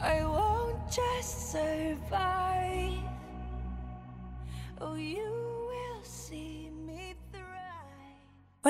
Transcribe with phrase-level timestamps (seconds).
[0.00, 2.92] I won't just survive.
[4.80, 6.67] Oh, you will see.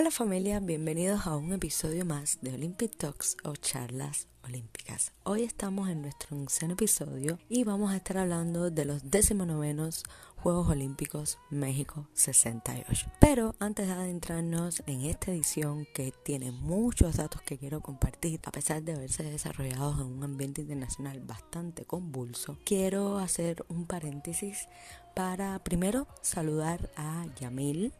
[0.00, 5.11] Hola familia, bienvenidos a un episodio más de Olympic Talks o charlas olímpicas.
[5.25, 9.90] Hoy estamos en nuestro onceavo episodio y vamos a estar hablando de los 19
[10.36, 13.11] Juegos Olímpicos México 68.
[13.18, 18.53] Pero antes de adentrarnos en esta edición que tiene muchos datos que quiero compartir, a
[18.53, 24.68] pesar de haberse desarrollado en un ambiente internacional bastante convulso, quiero hacer un paréntesis
[25.17, 27.93] para primero saludar a Yamil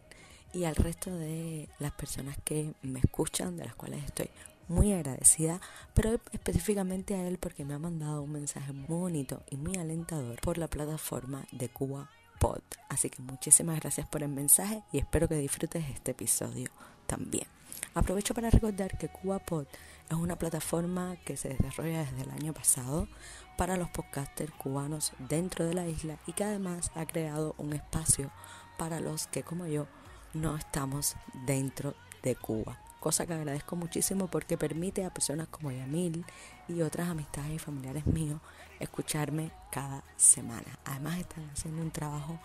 [0.53, 4.31] y al resto de las personas que me escuchan, de las cuales estoy
[4.69, 5.61] muy agradecida,
[5.95, 10.41] pero específicamente a él porque me ha mandado un mensaje muy bonito y muy alentador
[10.41, 12.63] por la plataforma de Cuba Pod.
[12.89, 16.71] Así que muchísimas gracias por el mensaje y espero que disfrutes este episodio
[17.07, 17.47] también.
[17.95, 19.67] Aprovecho para recordar que Cuba Pod
[20.09, 23.09] es una plataforma que se desarrolla desde el año pasado
[23.57, 28.31] para los podcasters cubanos dentro de la isla y que además ha creado un espacio
[28.79, 29.87] para los que como yo
[30.35, 36.25] no estamos dentro de Cuba cosa que agradezco muchísimo porque permite a personas como Yamil
[36.69, 38.41] y otras amistades y familiares míos
[38.81, 40.79] escucharme cada semana.
[40.85, 42.39] Además están haciendo un trabajo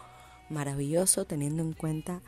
[0.50, 2.22] maravilloso teniendo en cuenta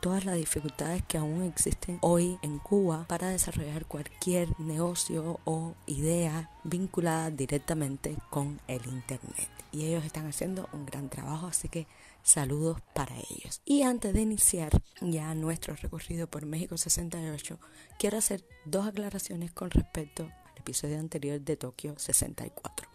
[0.00, 6.50] todas las dificultades que aún existen hoy en Cuba para desarrollar cualquier negocio o idea
[6.64, 9.48] vinculada directamente con el Internet.
[9.70, 11.86] Y ellos están haciendo un gran trabajo, así que
[12.22, 13.60] saludos para ellos.
[13.64, 14.70] Y antes de iniciar
[15.00, 17.58] ya nuestro recorrido por México 68,
[17.98, 22.88] quiero hacer dos aclaraciones con respecto al episodio anterior de Tokio 64.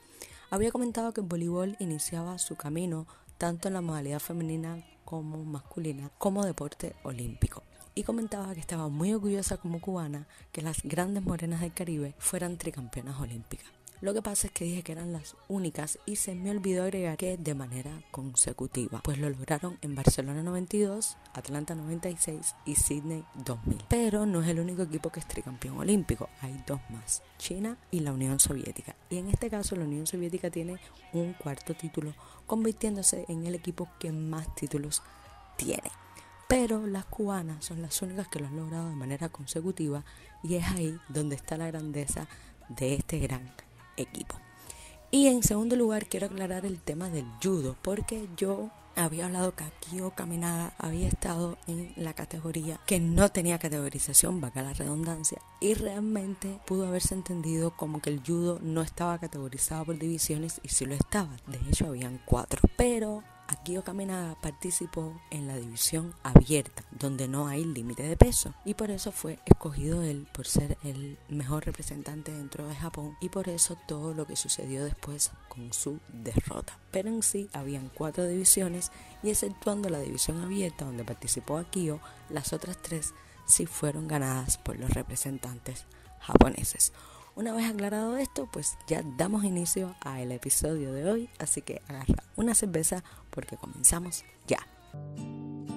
[0.49, 3.05] Había comentado que el voleibol iniciaba su camino
[3.37, 7.63] tanto en la modalidad femenina como masculina como deporte olímpico.
[7.95, 12.57] Y comentaba que estaba muy orgullosa como cubana que las grandes morenas del Caribe fueran
[12.57, 13.67] tricampeonas olímpicas.
[13.99, 17.17] Lo que pasa es que dije que eran las únicas y se me olvidó agregar
[17.17, 23.85] que de manera consecutiva, pues lo lograron en Barcelona 92, Atlanta 96 y Sydney 2000.
[23.89, 28.01] Pero no es el único equipo que es tricampeón olímpico, hay dos más, China y
[28.01, 28.95] la Unión Soviética.
[29.09, 30.79] Y en este caso la Unión Soviética tiene
[31.13, 32.13] un cuarto título,
[32.45, 35.01] convirtiéndose en el equipo que más títulos
[35.57, 35.89] tiene.
[36.47, 40.05] Pero las cubanas son las únicas que lo han logrado de manera consecutiva
[40.43, 42.27] y es ahí donde está la grandeza
[42.69, 43.51] de este gran
[43.97, 44.35] equipo.
[45.11, 49.63] Y en segundo lugar quiero aclarar el tema del judo, porque yo había hablado que
[49.63, 55.75] Akio Kaminaga había estado en la categoría que no tenía categorización, vaga la redundancia, y
[55.75, 60.85] realmente pudo haberse entendido como que el judo no estaba categorizado por divisiones y sí
[60.85, 61.37] lo estaba.
[61.47, 62.61] De hecho, habían cuatro.
[62.75, 68.73] Pero Akio Kaminaga participó en la división abierta, donde no hay límite de peso, y
[68.73, 73.47] por eso fue escogido él por ser el mejor representante dentro de Japón y por
[73.47, 76.77] eso todo lo que sucedió después con su derrota.
[76.91, 78.91] Pero en sí habían cuatro divisiones
[79.23, 83.13] y exceptuando la división abierta donde participó Akio, las otras tres
[83.45, 85.85] sí fueron ganadas por los representantes
[86.19, 86.91] japoneses.
[87.37, 92.23] Una vez aclarado esto, pues ya damos inicio al episodio de hoy, así que agarra
[92.35, 94.57] una cerveza porque comenzamos ya.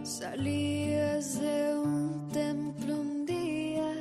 [0.03, 3.93] Salías de un templo un día,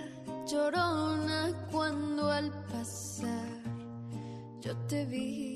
[0.48, 3.60] llorona cuando al pasar
[4.62, 5.49] yo te vi.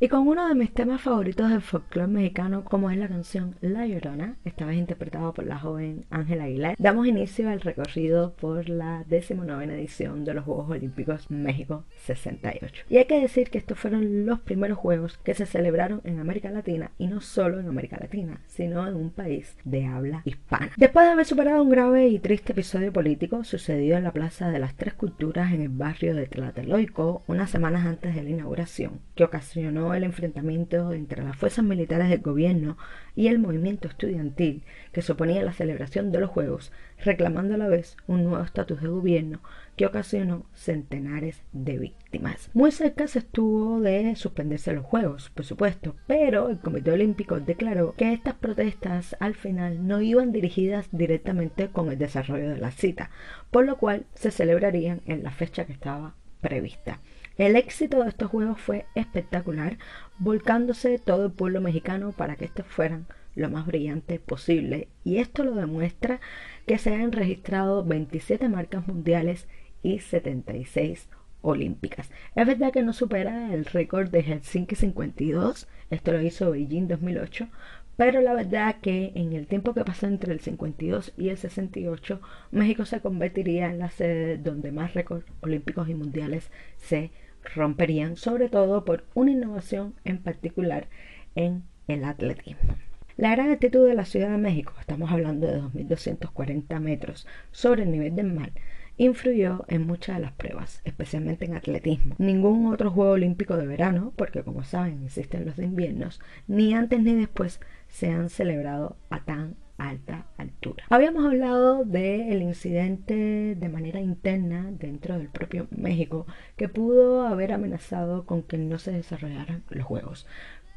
[0.00, 3.86] Y con uno de mis temas favoritos del folclore mexicano, como es la canción La
[3.86, 9.04] Llorona, esta vez interpretada por la joven Ángela Aguilar, damos inicio al recorrido por la
[9.08, 12.84] 19 edición de los Juegos Olímpicos México 68.
[12.88, 16.50] Y hay que decir que estos fueron los primeros Juegos que se celebraron en América
[16.50, 20.70] Latina, y no solo en América Latina, sino en un país de habla hispana.
[20.76, 24.60] Después de haber superado un grave y triste episodio político sucedido en la Plaza de
[24.60, 29.24] las Tres Culturas en el barrio de Tlatelolco, unas semanas antes de la inauguración, que
[29.24, 32.76] ocasionó el enfrentamiento entre las fuerzas militares del gobierno
[33.14, 34.62] y el movimiento estudiantil
[34.92, 36.72] que suponía la celebración de los Juegos,
[37.04, 39.40] reclamando a la vez un nuevo estatus de gobierno
[39.76, 42.50] que ocasionó centenares de víctimas.
[42.54, 47.94] Muy cerca se estuvo de suspenderse los Juegos, por supuesto, pero el Comité Olímpico declaró
[47.96, 53.10] que estas protestas al final no iban dirigidas directamente con el desarrollo de la cita,
[53.50, 57.00] por lo cual se celebrarían en la fecha que estaba prevista.
[57.38, 59.78] El éxito de estos juegos fue espectacular,
[60.18, 63.06] volcándose todo el pueblo mexicano para que estos fueran
[63.36, 64.88] lo más brillante posible.
[65.04, 66.20] Y esto lo demuestra
[66.66, 69.46] que se han registrado 27 marcas mundiales
[69.84, 71.08] y 76
[71.40, 72.10] olímpicas.
[72.34, 77.48] Es verdad que no supera el récord de Helsinki 52, esto lo hizo Beijing 2008,
[77.96, 82.20] pero la verdad que en el tiempo que pasó entre el 52 y el 68,
[82.50, 87.12] México se convertiría en la sede donde más récords olímpicos y mundiales se
[87.54, 90.88] romperían, sobre todo por una innovación en particular
[91.34, 92.76] en el atletismo.
[93.16, 97.90] La gran altitud de la Ciudad de México, estamos hablando de 2.240 metros sobre el
[97.90, 98.52] nivel del mar,
[98.96, 102.14] influyó en muchas de las pruebas, especialmente en atletismo.
[102.18, 107.00] Ningún otro Juego Olímpico de verano, porque como saben existen los de inviernos, ni antes
[107.00, 110.84] ni después se han celebrado a tan alta altura.
[110.90, 116.26] Habíamos hablado del incidente de manera interna dentro del propio México
[116.56, 120.26] que pudo haber amenazado con que no se desarrollaran los Juegos.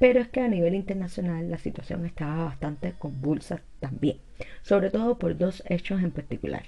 [0.01, 4.17] Pero es que a nivel internacional la situación estaba bastante convulsa también,
[4.63, 6.63] sobre todo por dos hechos en particular.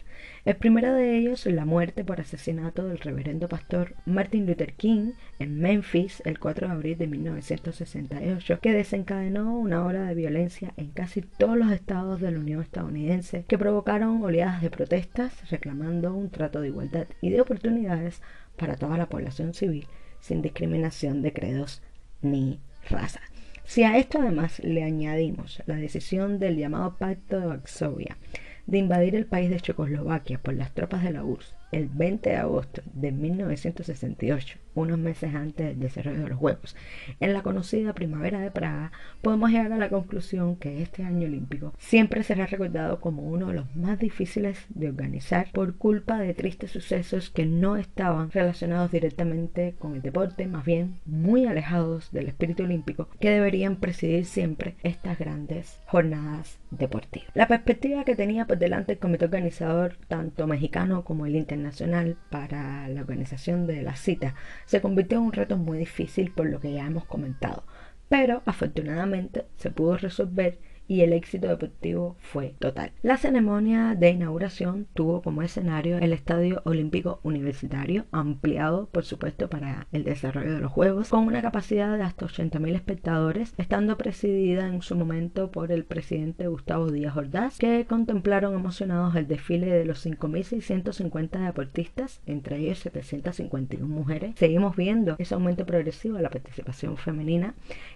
[0.46, 5.60] El primero de ellos, la muerte por asesinato del reverendo pastor Martin Luther King en
[5.60, 11.22] Memphis el 4 de abril de 1968, que desencadenó una ola de violencia en casi
[11.22, 16.62] todos los estados de la Unión estadounidense, que provocaron oleadas de protestas reclamando un trato
[16.62, 18.22] de igualdad y de oportunidades
[18.58, 19.88] para toda la población civil,
[20.20, 21.82] sin discriminación de credos
[22.22, 22.60] ni
[22.90, 23.22] raza.
[23.66, 28.18] Si a esto además le añadimos la decisión del llamado Pacto de Varsovia
[28.66, 32.36] de invadir el país de Checoslovaquia por las tropas de la URSS el 20 de
[32.36, 36.76] agosto de 1968, unos meses antes del desarrollo de los Juegos,
[37.20, 38.92] en la conocida Primavera de Praga,
[39.22, 43.56] podemos llegar a la conclusión que este año olímpico siempre será recordado como uno de
[43.56, 49.76] los más difíciles de organizar por culpa de tristes sucesos que no estaban relacionados directamente
[49.80, 55.18] con el deporte, más bien muy alejados del espíritu olímpico que deberían presidir siempre estas
[55.18, 57.30] grandes jornadas deportivas.
[57.34, 62.18] La perspectiva que tenía por delante el comité organizador, tanto mexicano como el internacional, nacional
[62.30, 66.60] para la organización de la cita se convirtió en un reto muy difícil por lo
[66.60, 67.64] que ya hemos comentado,
[68.10, 72.92] pero afortunadamente se pudo resolver y el éxito deportivo fue total.
[73.02, 79.88] La ceremonia de inauguración tuvo como escenario el Estadio Olímpico Universitario, ampliado por supuesto para
[79.92, 84.82] el desarrollo de los Juegos, con una capacidad de hasta 80.000 espectadores, estando presidida en
[84.82, 90.06] su momento por el presidente Gustavo Díaz Ordaz, que contemplaron emocionados el desfile de los
[90.06, 94.36] 5.650 deportistas, entre ellos 751 mujeres.
[94.36, 97.54] Seguimos viendo ese aumento progresivo de la participación femenina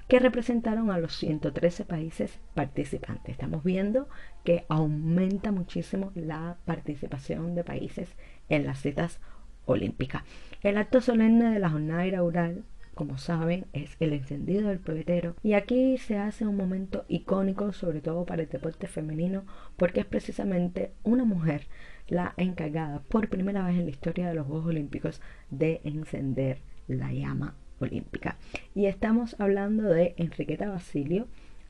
[0.07, 2.76] que representaron a los 113 países participantes.
[2.81, 4.07] Estamos viendo
[4.43, 8.09] que aumenta muchísimo la participación de países
[8.49, 9.19] en las citas
[9.65, 10.23] olímpicas.
[10.61, 12.63] El acto solemne de la jornada inaugural
[12.97, 15.35] como saben, es el encendido del pebetero.
[15.43, 19.45] Y aquí se hace un momento icónico, sobre todo para el deporte femenino,
[19.77, 21.67] porque es precisamente una mujer
[22.07, 25.21] la encargada por primera vez en la historia de los Juegos Olímpicos
[25.51, 26.57] de encender
[26.87, 28.37] la llama olímpica.
[28.73, 31.27] Y estamos hablando de Enriqueta Basilio,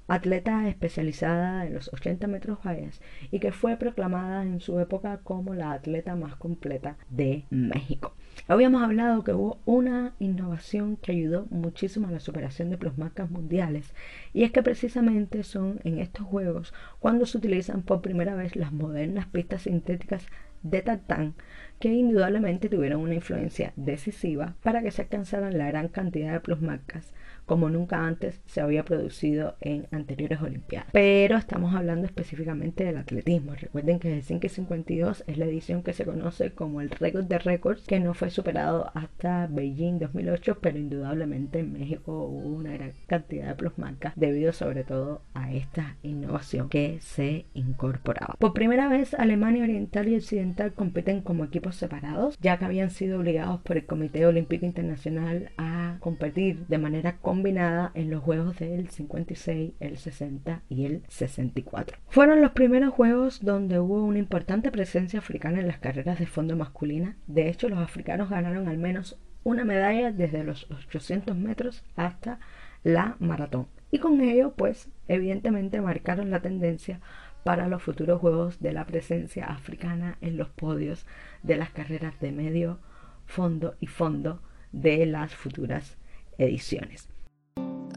[0.07, 3.01] atleta especializada en los 80 metros vallas
[3.31, 8.13] y que fue proclamada en su época como la atleta más completa de México.
[8.47, 13.93] Habíamos hablado que hubo una innovación que ayudó muchísimo a la superación de plusmarcas mundiales
[14.33, 18.71] y es que precisamente son en estos juegos cuando se utilizan por primera vez las
[18.71, 20.27] modernas pistas sintéticas
[20.63, 21.35] de tartán
[21.79, 27.13] que indudablemente tuvieron una influencia decisiva para que se alcanzaran la gran cantidad de plusmarcas
[27.47, 30.89] como nunca antes se había producido en anteriores Olimpiadas.
[30.91, 33.55] Pero estamos hablando específicamente del atletismo.
[33.55, 37.87] Recuerden que el 552 es la edición que se conoce como el récord de récords,
[37.87, 43.47] que no fue superado hasta Beijing 2008, pero indudablemente en México hubo una gran cantidad
[43.47, 48.35] de plusmarcas debido sobre todo a esta innovación que se incorporaba.
[48.39, 53.19] Por primera vez Alemania Oriental y Occidental compiten como equipos separados, ya que habían sido
[53.19, 58.89] obligados por el Comité Olímpico Internacional a competir de manera combinada en los Juegos del
[58.89, 61.97] 56, el 60 y el 64.
[62.09, 66.55] Fueron los primeros Juegos donde hubo una importante presencia africana en las carreras de fondo
[66.55, 67.17] masculina.
[67.27, 72.39] De hecho, los africanos ganaron al menos una medalla desde los 800 metros hasta
[72.83, 73.67] la maratón.
[73.91, 76.99] Y con ello, pues, evidentemente marcaron la tendencia
[77.43, 81.05] para los futuros juegos de la presencia africana en los podios
[81.43, 82.79] de las carreras de medio,
[83.25, 84.41] fondo y fondo
[84.81, 85.97] de las futuras
[86.37, 87.09] ediciones.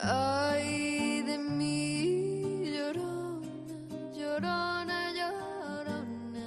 [0.02, 3.46] Ay de mí, llorona,
[4.16, 6.46] llorona, llorona,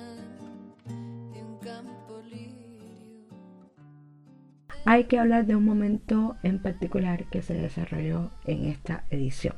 [1.33, 2.81] de un campo lirio.
[4.85, 9.55] Hay que hablar de un momento en particular que se desarrolló en esta edición.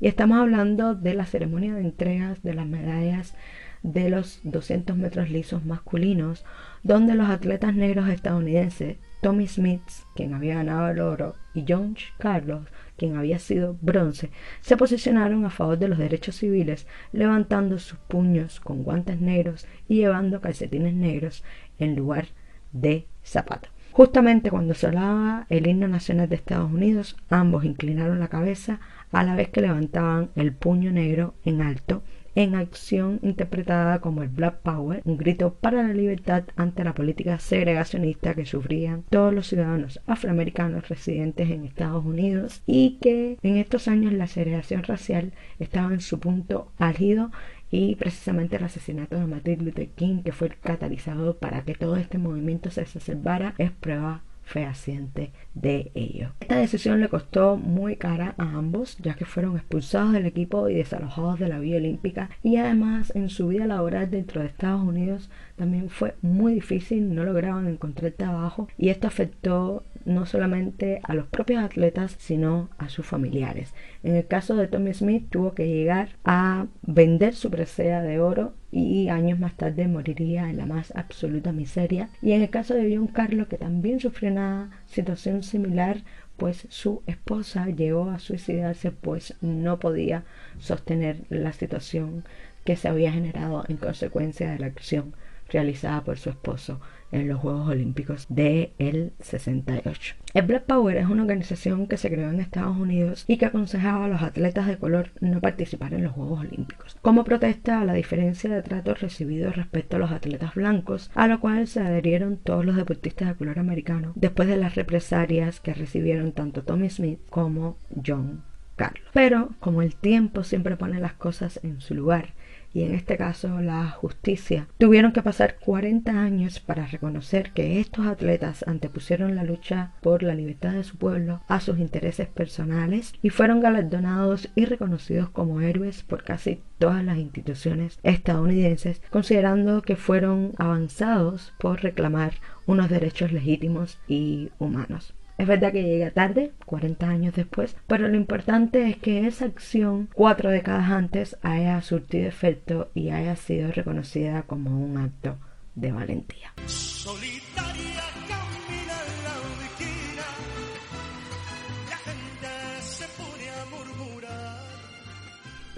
[0.00, 3.34] Y estamos hablando de la ceremonia de entregas de las medallas
[3.82, 6.44] de los 200 metros lisos masculinos,
[6.82, 9.82] donde los atletas negros estadounidenses Tommy Smith,
[10.14, 15.50] quien había ganado el oro, y John Carlos, quien había sido bronce, se posicionaron a
[15.50, 21.44] favor de los derechos civiles, levantando sus puños con guantes negros y llevando calcetines negros
[21.78, 22.28] en lugar
[22.72, 23.70] de zapatos.
[23.92, 29.34] Justamente cuando sonaba el himno nacional de Estados Unidos, ambos inclinaron la cabeza a la
[29.34, 32.02] vez que levantaban el puño negro en alto
[32.42, 37.38] en acción interpretada como el Black Power, un grito para la libertad ante la política
[37.38, 43.88] segregacionista que sufrían todos los ciudadanos afroamericanos residentes en Estados Unidos y que en estos
[43.88, 47.30] años la segregación racial estaba en su punto álgido
[47.70, 51.96] y precisamente el asesinato de Martin Luther King, que fue el catalizador para que todo
[51.96, 56.32] este movimiento se exacerbara, es prueba fehaciente de ello.
[56.40, 60.74] Esta decisión le costó muy cara a ambos, ya que fueron expulsados del equipo y
[60.74, 65.30] desalojados de la vía olímpica y además en su vida laboral dentro de Estados Unidos
[65.54, 71.26] también fue muy difícil, no lograban encontrar trabajo y esto afectó no solamente a los
[71.26, 73.74] propios atletas, sino a sus familiares.
[74.02, 78.54] En el caso de Tommy Smith tuvo que llegar a vender su presea de oro
[78.72, 82.08] y años más tarde moriría en la más absoluta miseria.
[82.22, 86.02] Y en el caso de John Carlos, que también sufrió una situación similar,
[86.36, 90.24] pues su esposa llegó a suicidarse, pues no podía
[90.58, 92.24] sostener la situación
[92.64, 95.14] que se había generado en consecuencia de la acción
[95.48, 96.80] realizada por su esposo
[97.12, 100.14] en los Juegos Olímpicos de el 68.
[100.34, 104.04] El Black Power es una organización que se creó en Estados Unidos y que aconsejaba
[104.04, 107.94] a los atletas de color no participar en los Juegos Olímpicos, como protesta a la
[107.94, 112.64] diferencia de tratos recibidos respecto a los atletas blancos, a lo cual se adherieron todos
[112.64, 117.76] los deportistas de color americano después de las represalias que recibieron tanto Tommy Smith como
[118.06, 118.42] John
[118.76, 119.08] Carlos.
[119.12, 122.34] Pero como el tiempo siempre pone las cosas en su lugar
[122.72, 128.06] y en este caso la justicia, tuvieron que pasar 40 años para reconocer que estos
[128.06, 133.30] atletas antepusieron la lucha por la libertad de su pueblo a sus intereses personales y
[133.30, 140.52] fueron galardonados y reconocidos como héroes por casi todas las instituciones estadounidenses, considerando que fueron
[140.56, 142.34] avanzados por reclamar
[142.66, 145.14] unos derechos legítimos y humanos.
[145.40, 150.10] Es verdad que llega tarde, 40 años después, pero lo importante es que esa acción
[150.12, 155.38] cuatro décadas antes haya surtido efecto y haya sido reconocida como un acto
[155.76, 156.52] de valentía.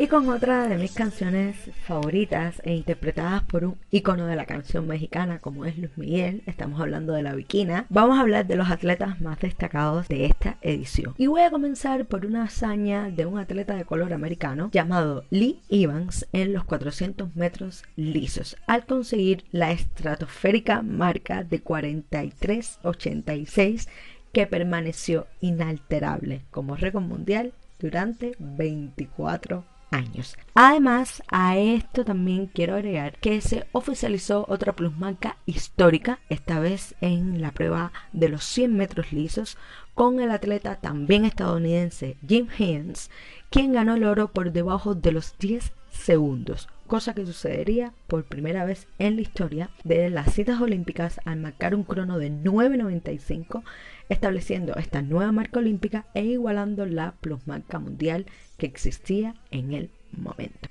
[0.02, 1.56] Y con otra de mis canciones
[1.86, 6.80] favoritas e interpretadas por un ícono de la canción mexicana como es Luis Miguel, estamos
[6.80, 11.14] hablando de la Bikina, vamos a hablar de los atletas más destacados de esta edición.
[11.18, 15.60] Y voy a comenzar por una hazaña de un atleta de color americano llamado Lee
[15.68, 23.88] Evans en los 400 metros lisos, al conseguir la estratosférica marca de 43.86
[24.32, 29.70] que permaneció inalterable como récord mundial durante 24
[30.54, 37.42] Además, a esto también quiero agregar que se oficializó otra plusmarca histórica, esta vez en
[37.42, 39.58] la prueba de los 100 metros lisos,
[39.94, 43.10] con el atleta también estadounidense Jim Higgins,
[43.50, 48.66] quien ganó el oro por debajo de los 10 segundos, cosa que sucedería por primera
[48.66, 53.62] vez en la historia de las citas olímpicas al marcar un crono de 9.95,
[54.10, 58.26] estableciendo esta nueva marca olímpica e igualando la plusmarca mundial
[58.58, 59.88] que existía en el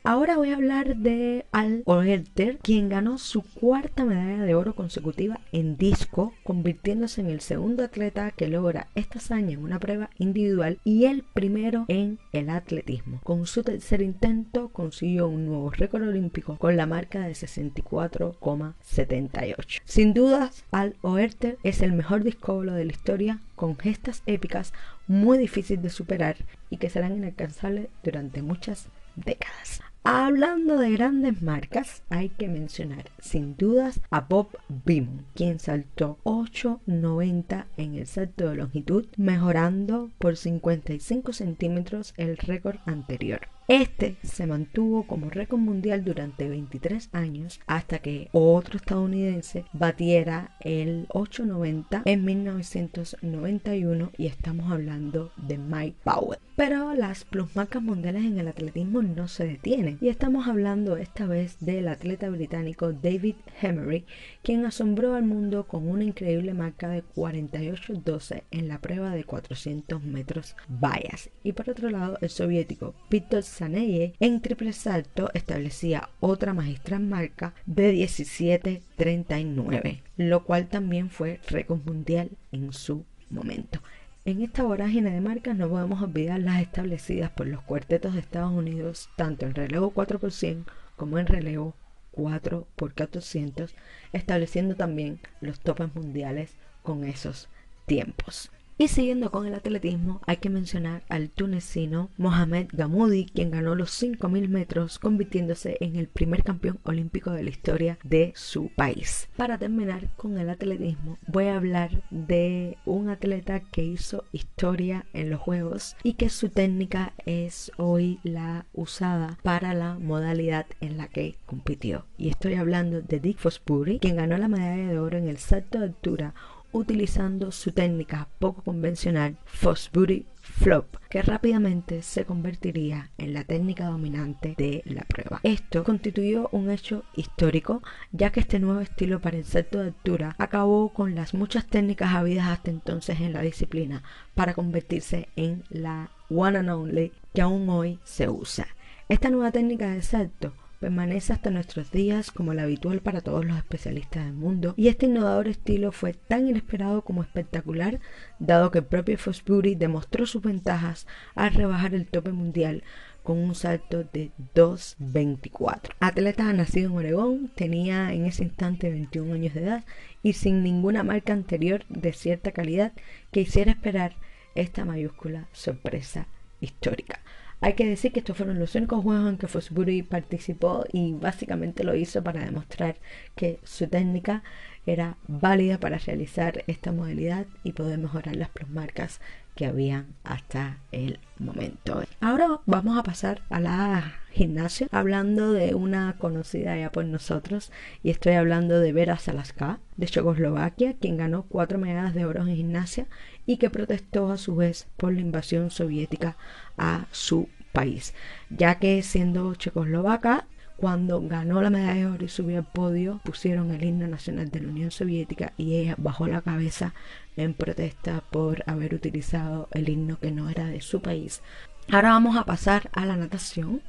[0.03, 5.39] Ahora voy a hablar de Al Oerter, quien ganó su cuarta medalla de oro consecutiva
[5.51, 10.79] en disco, convirtiéndose en el segundo atleta que logra esta hazaña en una prueba individual
[10.83, 13.21] y el primero en el atletismo.
[13.23, 19.81] Con su tercer intento consiguió un nuevo récord olímpico con la marca de 64,78.
[19.85, 24.73] Sin dudas, Al Oerter es el mejor discóbolo de la historia con gestas épicas
[25.05, 26.37] muy difíciles de superar
[26.71, 29.81] y que serán inalcanzables durante muchas décadas.
[30.03, 37.65] Hablando de grandes marcas, hay que mencionar sin dudas a Bob Beamon, quien saltó 8.90
[37.77, 43.41] en el salto de longitud, mejorando por 55 centímetros el récord anterior.
[43.67, 51.05] Este se mantuvo como récord mundial durante 23 años hasta que otro estadounidense batiera el
[51.09, 56.39] 890 en 1991 y estamos hablando de Mike Powell.
[56.55, 61.57] Pero las plusmarcas mundiales en el atletismo no se detienen y estamos hablando esta vez
[61.59, 64.05] del atleta británico David Hemery,
[64.43, 70.03] quien asombró al mundo con una increíble marca de 48.12 en la prueba de 400
[70.03, 71.29] metros vallas.
[71.43, 77.53] Y por otro lado, el soviético Peter Saneye en triple salto establecía otra magistral marca
[77.65, 83.81] de 17.39, lo cual también fue récord mundial en su momento.
[84.23, 88.53] En esta vorágine de marcas no podemos olvidar las establecidas por los cuartetos de Estados
[88.53, 90.65] Unidos, tanto en relevo 4 x 100
[90.95, 91.75] como en relevo
[92.11, 93.75] 4 x 400,
[94.13, 97.49] estableciendo también los topes mundiales con esos
[97.85, 98.49] tiempos.
[98.77, 103.91] Y siguiendo con el atletismo, hay que mencionar al tunecino Mohamed Gamoudi, quien ganó los
[104.01, 109.29] 5.000 metros, convirtiéndose en el primer campeón olímpico de la historia de su país.
[109.35, 115.29] Para terminar con el atletismo, voy a hablar de un atleta que hizo historia en
[115.29, 121.07] los Juegos y que su técnica es hoy la usada para la modalidad en la
[121.07, 122.05] que compitió.
[122.17, 125.79] Y estoy hablando de Dick Fosbury, quien ganó la medalla de oro en el salto
[125.79, 126.33] de altura
[126.73, 134.55] utilizando su técnica poco convencional Fosbury Flop, que rápidamente se convertiría en la técnica dominante
[134.57, 135.39] de la prueba.
[135.43, 140.35] Esto constituyó un hecho histórico, ya que este nuevo estilo para el salto de altura
[140.37, 146.11] acabó con las muchas técnicas habidas hasta entonces en la disciplina para convertirse en la
[146.29, 148.67] one and only que aún hoy se usa.
[149.09, 153.55] Esta nueva técnica de salto permanece hasta nuestros días como la habitual para todos los
[153.55, 157.99] especialistas del mundo, y este innovador estilo fue tan inesperado como espectacular,
[158.39, 162.83] dado que el propio Fosbury demostró sus ventajas al rebajar el tope mundial
[163.21, 165.91] con un salto de 2.24.
[165.99, 169.85] Atleta nacido en Oregón, tenía en ese instante 21 años de edad
[170.23, 172.93] y sin ninguna marca anterior de cierta calidad
[173.31, 174.15] que hiciera esperar
[174.55, 176.25] esta mayúscula sorpresa
[176.59, 177.19] histórica.
[177.63, 181.83] Hay que decir que estos fueron los únicos juegos en que Fosbury participó y básicamente
[181.83, 182.95] lo hizo para demostrar
[183.35, 184.41] que su técnica
[184.87, 189.21] era válida para realizar esta modalidad y poder mejorar las plusmarcas
[189.55, 192.01] que habían hasta el momento.
[192.19, 198.09] Ahora vamos a pasar a la gimnasia hablando de una conocida ya por nosotros y
[198.09, 203.07] estoy hablando de Vera Salaska de Checoslovaquia, quien ganó cuatro medallas de oro en gimnasia
[203.45, 206.37] y que protestó a su vez por la invasión soviética
[206.77, 208.13] a su país,
[208.49, 210.47] ya que siendo checoslovaca
[210.81, 214.61] cuando ganó la medalla de oro y subió al podio, pusieron el himno nacional de
[214.61, 216.95] la Unión Soviética y ella bajó la cabeza
[217.37, 221.43] en protesta por haber utilizado el himno que no era de su país.
[221.91, 223.81] Ahora vamos a pasar a la natación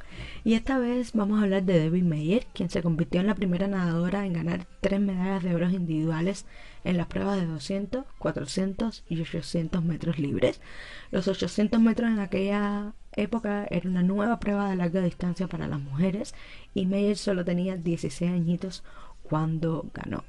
[0.44, 3.68] y esta vez vamos a hablar de Debbie Meyer, quien se convirtió en la primera
[3.68, 6.44] nadadora en ganar tres medallas de oro individuales
[6.84, 10.60] en las pruebas de 200, 400 y 800 metros libres.
[11.10, 15.80] Los 800 metros en aquella época era una nueva prueba de larga distancia para las
[15.80, 16.34] mujeres
[16.74, 18.82] y Meyer solo tenía 16 añitos
[19.22, 20.24] cuando ganó.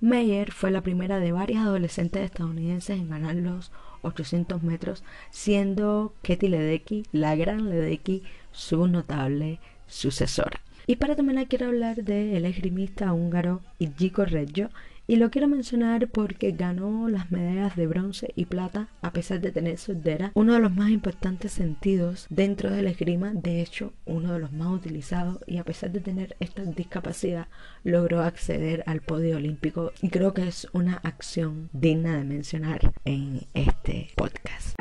[0.00, 6.50] Meyer fue la primera de varias adolescentes estadounidenses en ganar los 800 metros, siendo Katie
[6.50, 10.60] Ledecky, la gran Ledecky, su notable sucesora.
[10.86, 14.70] Y para terminar quiero hablar del esgrimista húngaro Igiko Reggio,
[15.06, 19.52] y lo quiero mencionar porque ganó las medallas de bronce y plata a pesar de
[19.52, 24.40] tener sordera, uno de los más importantes sentidos dentro del esgrima, de hecho uno de
[24.40, 27.48] los más utilizados y a pesar de tener esta discapacidad
[27.84, 33.42] logró acceder al podio olímpico y creo que es una acción digna de mencionar en
[33.54, 34.76] este podcast.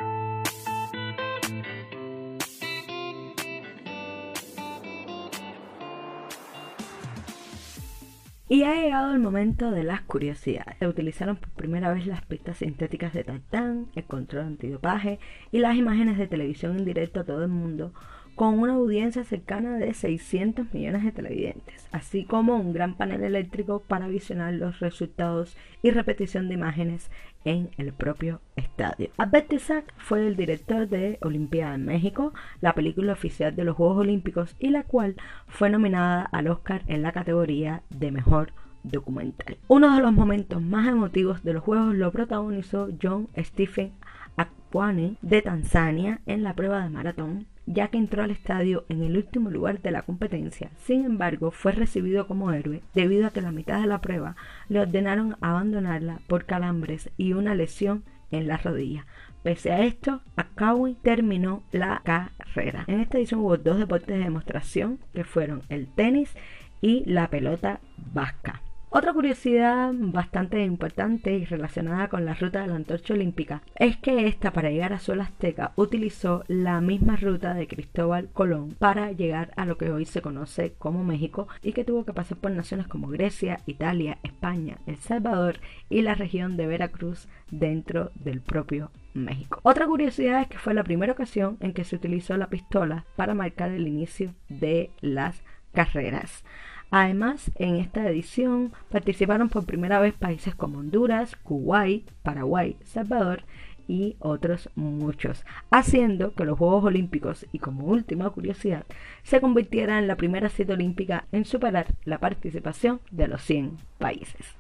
[8.48, 10.78] Y ha llegado el momento de las curiosidades.
[10.78, 15.18] Se utilizaron por primera vez las pistas sintéticas de Tartán, el control antidopaje
[15.52, 17.92] y las imágenes de televisión en directo a todo el mundo
[18.36, 23.80] con una audiencia cercana de 600 millones de televidentes, así como un gran panel eléctrico
[23.80, 27.10] para visionar los resultados y repetición de imágenes
[27.46, 29.10] en el propio estadio.
[29.18, 29.54] Albert
[29.98, 34.70] fue el director de Olimpiada en México, la película oficial de los Juegos Olímpicos y
[34.70, 35.16] la cual
[35.48, 38.52] fue nominada al Oscar en la categoría de Mejor
[38.84, 39.58] Documental.
[39.68, 43.94] Uno de los momentos más emotivos de los Juegos lo protagonizó John Stephen
[44.36, 49.18] Akwane de Tanzania en la prueba de maratón ya que entró al estadio en el
[49.18, 50.72] último lugar de la competencia.
[50.78, 54.36] Sin embargo, fue recibido como héroe debido a que la mitad de la prueba
[54.70, 59.06] le ordenaron abandonarla por calambres y una lesión en la rodilla.
[59.44, 62.84] Pese a esto, Akawi terminó la carrera.
[62.88, 66.36] En esta edición hubo dos deportes de demostración que fueron el tenis
[66.82, 67.80] y la pelota
[68.14, 68.65] vasca.
[68.98, 74.26] Otra curiosidad bastante importante y relacionada con la ruta de la antorcha olímpica es que
[74.26, 79.52] esta para llegar a suelo azteca utilizó la misma ruta de Cristóbal Colón para llegar
[79.58, 82.88] a lo que hoy se conoce como México y que tuvo que pasar por naciones
[82.88, 89.60] como Grecia, Italia, España, El Salvador y la región de Veracruz dentro del propio México.
[89.64, 93.34] Otra curiosidad es que fue la primera ocasión en que se utilizó la pistola para
[93.34, 96.46] marcar el inicio de las carreras.
[96.92, 103.44] Además, en esta edición participaron por primera vez países como Honduras, Kuwait, Paraguay, Salvador
[103.88, 108.86] y otros muchos, haciendo que los Juegos Olímpicos y como última curiosidad
[109.24, 114.56] se convirtiera en la primera cita olímpica en superar la participación de los 100 países.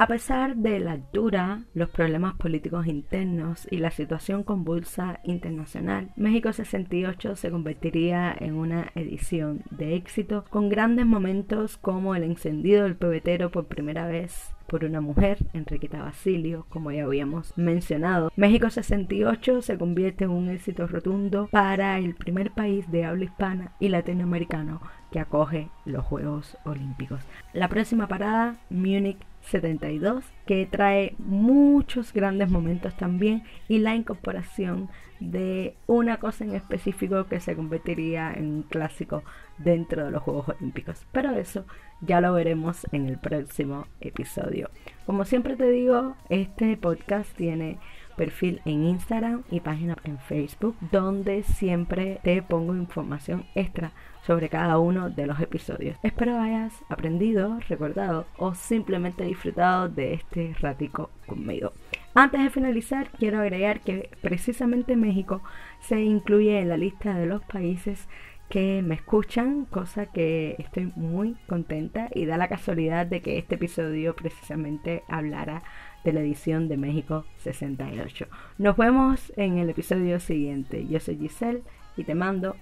[0.00, 6.52] A pesar de la altura, los problemas políticos internos y la situación convulsa internacional, México
[6.52, 12.94] 68 se convertiría en una edición de éxito con grandes momentos como el encendido del
[12.94, 18.30] pebetero por primera vez por una mujer, Enriqueta Basilio, como ya habíamos mencionado.
[18.36, 23.72] México 68 se convierte en un éxito rotundo para el primer país de habla hispana
[23.80, 24.80] y latinoamericano
[25.10, 27.22] que acoge los Juegos Olímpicos.
[27.54, 34.88] La próxima parada, Múnich 72, que trae muchos grandes momentos también y la incorporación
[35.20, 39.24] de una cosa en específico que se convertiría en un clásico
[39.58, 41.06] dentro de los Juegos Olímpicos.
[41.12, 41.64] Pero eso
[42.00, 44.70] ya lo veremos en el próximo episodio.
[45.06, 47.78] Como siempre te digo, este podcast tiene
[48.18, 53.92] perfil en Instagram y página en Facebook, donde siempre te pongo información extra
[54.26, 55.96] sobre cada uno de los episodios.
[56.02, 61.72] Espero hayas aprendido, recordado o simplemente disfrutado de este ratico conmigo.
[62.14, 65.40] Antes de finalizar, quiero agregar que precisamente México
[65.80, 68.06] se incluye en la lista de los países
[68.48, 73.56] que me escuchan, cosa que estoy muy contenta y da la casualidad de que este
[73.56, 75.62] episodio precisamente hablara
[76.04, 78.26] de la edición de México 68.
[78.58, 80.86] Nos vemos en el episodio siguiente.
[80.86, 81.62] Yo soy Giselle
[81.96, 82.56] y te mando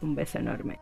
[0.00, 0.78] un beso enorme.